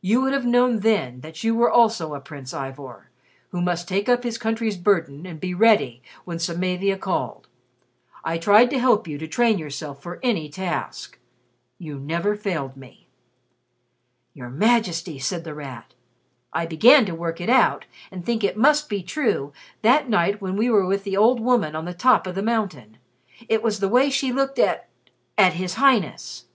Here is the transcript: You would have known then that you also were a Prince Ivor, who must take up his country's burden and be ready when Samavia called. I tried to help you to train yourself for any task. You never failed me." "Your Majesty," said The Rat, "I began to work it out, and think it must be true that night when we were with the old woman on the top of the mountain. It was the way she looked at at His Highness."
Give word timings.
You 0.00 0.22
would 0.22 0.32
have 0.32 0.44
known 0.44 0.80
then 0.80 1.20
that 1.20 1.44
you 1.44 1.64
also 1.68 2.08
were 2.08 2.16
a 2.16 2.20
Prince 2.20 2.52
Ivor, 2.52 3.08
who 3.50 3.60
must 3.62 3.86
take 3.86 4.08
up 4.08 4.24
his 4.24 4.36
country's 4.36 4.76
burden 4.76 5.24
and 5.26 5.38
be 5.38 5.54
ready 5.54 6.02
when 6.24 6.40
Samavia 6.40 6.98
called. 6.98 7.46
I 8.24 8.36
tried 8.36 8.68
to 8.70 8.80
help 8.80 9.06
you 9.06 9.16
to 9.16 9.28
train 9.28 9.58
yourself 9.58 10.02
for 10.02 10.18
any 10.24 10.48
task. 10.48 11.20
You 11.78 12.00
never 12.00 12.34
failed 12.34 12.76
me." 12.76 13.06
"Your 14.34 14.48
Majesty," 14.50 15.20
said 15.20 15.44
The 15.44 15.54
Rat, 15.54 15.94
"I 16.52 16.66
began 16.66 17.06
to 17.06 17.14
work 17.14 17.40
it 17.40 17.48
out, 17.48 17.84
and 18.10 18.26
think 18.26 18.42
it 18.42 18.56
must 18.56 18.88
be 18.88 19.04
true 19.04 19.52
that 19.82 20.10
night 20.10 20.40
when 20.42 20.56
we 20.56 20.68
were 20.68 20.84
with 20.84 21.04
the 21.04 21.16
old 21.16 21.38
woman 21.38 21.76
on 21.76 21.84
the 21.84 21.94
top 21.94 22.26
of 22.26 22.34
the 22.34 22.42
mountain. 22.42 22.98
It 23.48 23.62
was 23.62 23.78
the 23.78 23.88
way 23.88 24.10
she 24.10 24.32
looked 24.32 24.58
at 24.58 24.88
at 25.38 25.52
His 25.52 25.74
Highness." 25.74 26.46